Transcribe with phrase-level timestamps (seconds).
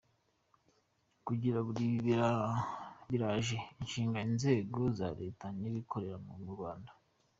[1.25, 1.99] Kugera kuri ibi
[3.09, 6.91] biraje ishinga inzego za Leta n’abikorera mu Rwanda.